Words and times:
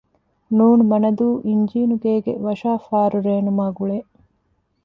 ނ.މަނަދޫ 0.57 1.27
އިންޖީނުގޭގެ 1.47 2.33
ވަށާފާރު 2.45 3.17
ރޭނުމާގުޅޭ 3.27 3.97